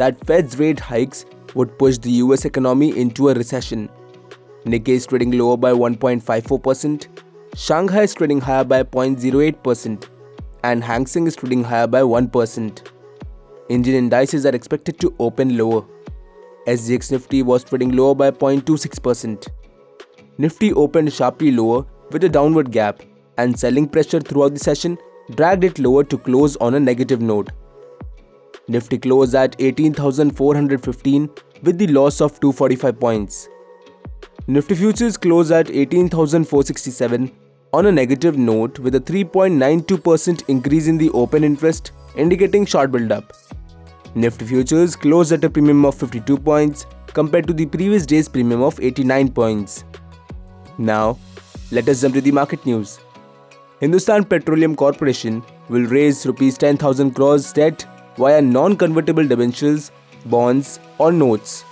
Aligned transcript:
that 0.00 0.26
Fed's 0.26 0.58
rate 0.58 0.80
hikes 0.80 1.26
would 1.54 1.78
push 1.78 1.98
the 1.98 2.12
US 2.24 2.46
economy 2.46 2.96
into 2.98 3.28
a 3.28 3.34
recession. 3.34 3.88
Nikkei 4.64 4.94
is 5.00 5.06
trading 5.06 5.32
lower 5.32 5.56
by 5.56 5.72
1.54%, 5.72 7.08
Shanghai 7.54 8.02
is 8.02 8.14
trading 8.14 8.40
higher 8.40 8.64
by 8.64 8.82
0.08%, 8.82 10.08
and 10.64 10.84
Hang 10.84 11.04
Seng 11.06 11.26
is 11.26 11.36
trading 11.36 11.64
higher 11.64 11.86
by 11.86 12.00
1%. 12.00 12.90
Indian 13.68 13.96
indices 13.96 14.46
are 14.46 14.54
expected 14.54 14.98
to 15.00 15.14
open 15.18 15.56
lower. 15.58 15.84
SGX 16.66 17.12
Nifty 17.12 17.42
was 17.42 17.64
trading 17.64 17.92
lower 17.92 18.14
by 18.14 18.30
0.26%. 18.30 19.48
Nifty 20.38 20.72
opened 20.72 21.12
sharply 21.12 21.50
lower 21.50 21.84
with 22.10 22.24
a 22.24 22.28
downward 22.28 22.70
gap, 22.72 23.02
and 23.36 23.58
selling 23.58 23.88
pressure 23.88 24.20
throughout 24.20 24.54
the 24.54 24.60
session 24.60 24.96
dragged 25.34 25.64
it 25.64 25.78
lower 25.78 26.04
to 26.04 26.16
close 26.16 26.56
on 26.56 26.74
a 26.74 26.80
negative 26.80 27.20
note. 27.20 27.50
Nifty 28.70 28.98
closed 28.98 29.34
at 29.34 29.56
18,415 29.58 31.28
with 31.64 31.76
the 31.76 31.88
loss 31.88 32.20
of 32.20 32.38
245 32.38 33.00
points. 33.00 33.48
Nifty 34.46 34.76
futures 34.76 35.16
closed 35.16 35.50
at 35.50 35.72
18,467 35.72 37.32
on 37.72 37.86
a 37.86 37.90
negative 37.90 38.38
note 38.38 38.78
with 38.78 38.94
a 38.94 39.00
3.92% 39.00 40.44
increase 40.46 40.86
in 40.86 40.98
the 40.98 41.10
open 41.10 41.42
interest 41.42 41.90
indicating 42.14 42.64
short 42.64 42.92
build-up. 42.92 43.32
Nifty 44.14 44.44
futures 44.44 44.94
closed 44.94 45.32
at 45.32 45.42
a 45.42 45.50
premium 45.50 45.84
of 45.84 45.96
52 45.96 46.38
points 46.38 46.86
compared 47.08 47.48
to 47.48 47.52
the 47.52 47.66
previous 47.66 48.06
day's 48.06 48.28
premium 48.28 48.62
of 48.62 48.78
89 48.78 49.32
points. 49.32 49.82
Now, 50.78 51.18
let 51.72 51.88
us 51.88 52.02
jump 52.02 52.14
to 52.14 52.20
the 52.20 52.30
market 52.30 52.64
news. 52.64 53.00
Hindustan 53.80 54.22
Petroleum 54.22 54.76
Corporation 54.76 55.42
will 55.68 55.86
raise 55.86 56.24
rupees 56.24 56.56
10,000 56.56 57.16
crores 57.16 57.52
debt 57.52 57.84
via 58.20 58.40
non-convertible 58.42 59.26
debentures, 59.26 59.90
bonds 60.26 60.78
or 60.98 61.10
notes. 61.10 61.64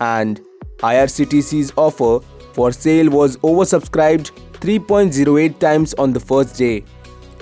And 0.00 0.40
IRCTC's 0.78 1.72
offer 1.76 2.24
for 2.52 2.72
sale 2.72 3.10
was 3.10 3.36
oversubscribed 3.38 4.30
3.08 4.60 5.58
times 5.58 5.94
on 5.94 6.12
the 6.12 6.20
first 6.20 6.56
day. 6.56 6.84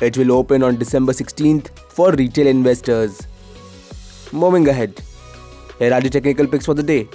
It 0.00 0.16
will 0.18 0.32
open 0.32 0.62
on 0.62 0.76
December 0.76 1.12
16th 1.12 1.68
for 1.90 2.12
retail 2.12 2.46
investors. 2.46 3.26
Moving 4.32 4.68
ahead, 4.68 5.00
here 5.78 5.92
are 5.94 6.00
the 6.00 6.10
technical 6.10 6.46
picks 6.46 6.66
for 6.66 6.74
the 6.74 6.82
day. 6.82 7.08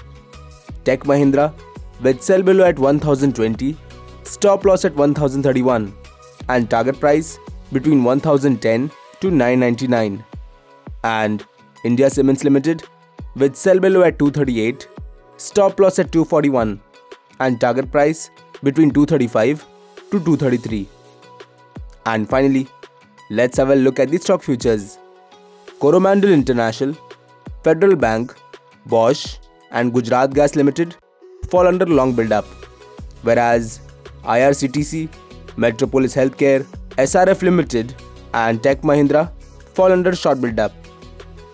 Tech 0.85 1.01
Mahindra 1.01 1.53
with 2.01 2.21
sell 2.21 2.41
below 2.41 2.65
at 2.65 2.79
1020, 2.79 3.75
stop 4.23 4.63
loss 4.63 4.85
at 4.85 4.95
1031, 4.95 5.93
and 6.47 6.69
target 6.69 6.99
price 6.99 7.37
between 7.73 8.03
1010 8.03 8.91
to 9.19 9.31
999. 9.31 10.23
And 11.03 11.45
India 11.85 12.09
Cements 12.09 12.43
Limited 12.43 12.83
with 13.35 13.55
sell 13.55 13.79
below 13.79 14.03
at 14.03 14.19
238, 14.19 14.87
stop 15.37 15.79
loss 15.79 15.99
at 15.99 16.11
241, 16.11 16.81
and 17.39 17.61
target 17.61 17.91
price 17.91 18.31
between 18.63 18.91
235 18.91 19.65
to 20.11 20.19
233. 20.19 20.87
And 22.05 22.27
finally, 22.29 22.67
let's 23.29 23.57
have 23.57 23.69
a 23.69 23.75
look 23.75 23.99
at 23.99 24.09
the 24.09 24.17
stock 24.17 24.41
futures. 24.41 24.97
Coromandel 25.79 26.31
International, 26.31 26.95
Federal 27.63 27.95
Bank, 27.95 28.35
Bosch, 28.87 29.37
and 29.71 29.93
Gujarat 29.93 30.33
Gas 30.33 30.55
Limited 30.55 30.95
fall 31.49 31.67
under 31.67 31.85
long 31.85 32.13
build-up, 32.13 32.45
whereas 33.21 33.79
IRCTC, 34.23 35.09
Metropolis 35.55 36.13
Healthcare, 36.15 36.65
SRF 36.97 37.41
Limited, 37.41 37.95
and 38.33 38.61
Tech 38.61 38.81
Mahindra 38.81 39.31
fall 39.73 39.91
under 39.91 40.13
short 40.15 40.41
build-up. 40.41 40.73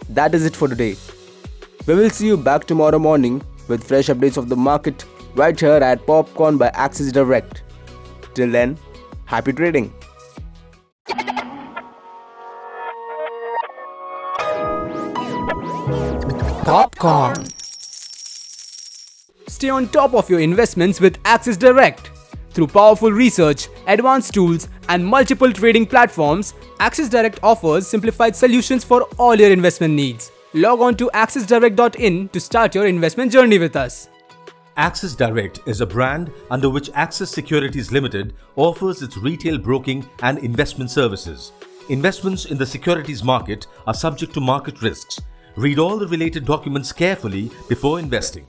That 0.09 0.35
is 0.35 0.45
it 0.45 0.55
for 0.55 0.67
today. 0.67 0.95
We 1.87 1.95
will 1.95 2.09
see 2.09 2.27
you 2.27 2.37
back 2.37 2.65
tomorrow 2.65 2.99
morning 2.99 3.41
with 3.67 3.83
fresh 3.83 4.07
updates 4.07 4.37
of 4.37 4.49
the 4.49 4.55
market 4.55 5.05
right 5.35 5.59
here 5.59 5.71
at 5.71 6.05
Popcorn 6.05 6.57
by 6.57 6.67
Axis 6.69 7.11
Direct. 7.11 7.63
Till 8.33 8.51
then, 8.51 8.77
happy 9.25 9.53
trading. 9.53 9.93
Popcorn. 16.63 17.45
Stay 19.47 19.69
on 19.69 19.87
top 19.89 20.13
of 20.13 20.29
your 20.29 20.39
investments 20.39 20.99
with 20.99 21.17
Axis 21.25 21.57
Direct. 21.57 22.11
Through 22.55 22.67
powerful 22.67 23.11
research, 23.11 23.67
advanced 23.85 24.33
tools, 24.33 24.69
and 24.87 25.05
multiple 25.05 25.51
trading 25.51 25.85
platforms, 25.85 26.53
Axis 26.79 27.09
Direct 27.09 27.37
offers 27.43 27.85
simplified 27.85 28.33
solutions 28.33 28.81
for 28.85 29.01
all 29.17 29.35
your 29.35 29.51
investment 29.51 29.93
needs. 29.93 30.31
Log 30.53 30.79
on 30.79 30.95
to 30.95 31.11
axisdirect.in 31.13 32.29
to 32.29 32.39
start 32.39 32.73
your 32.73 32.87
investment 32.87 33.33
journey 33.33 33.57
with 33.59 33.75
us. 33.75 34.07
Axis 34.77 35.15
Direct 35.15 35.59
is 35.65 35.81
a 35.81 35.85
brand 35.85 36.31
under 36.49 36.69
which 36.69 36.89
Axis 36.93 37.29
Securities 37.29 37.91
Limited 37.91 38.33
offers 38.55 39.01
its 39.01 39.17
retail 39.17 39.57
broking 39.57 40.07
and 40.23 40.37
investment 40.37 40.89
services. 40.89 41.51
Investments 41.89 42.45
in 42.45 42.57
the 42.57 42.65
securities 42.65 43.21
market 43.21 43.67
are 43.85 43.93
subject 43.93 44.33
to 44.33 44.39
market 44.39 44.81
risks. 44.81 45.19
Read 45.57 45.77
all 45.77 45.97
the 45.97 46.07
related 46.07 46.45
documents 46.45 46.93
carefully 46.93 47.51
before 47.67 47.99
investing. 47.99 48.47